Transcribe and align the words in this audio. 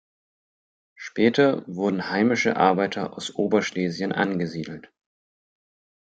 Später 0.95 1.63
wurden 1.67 2.09
heimische 2.09 2.57
Arbeiter 2.57 3.13
aus 3.15 3.35
Oberschlesien 3.35 4.11
angesiedelt. 4.11 4.91